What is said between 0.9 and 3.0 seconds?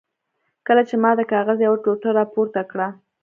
ما د کاغذ یوه ټوټه را پورته کړه.